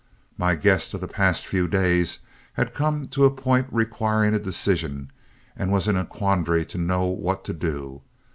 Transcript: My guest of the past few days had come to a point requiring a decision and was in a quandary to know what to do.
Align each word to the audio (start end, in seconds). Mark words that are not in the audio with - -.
My 0.35 0.55
guest 0.55 0.95
of 0.95 1.01
the 1.01 1.07
past 1.07 1.45
few 1.45 1.67
days 1.67 2.21
had 2.53 2.73
come 2.73 3.07
to 3.09 3.23
a 3.25 3.29
point 3.29 3.67
requiring 3.69 4.33
a 4.33 4.39
decision 4.39 5.11
and 5.55 5.71
was 5.71 5.87
in 5.87 5.95
a 5.95 6.07
quandary 6.07 6.65
to 6.73 6.79
know 6.79 7.05
what 7.05 7.43
to 7.43 7.53
do. 7.53 8.01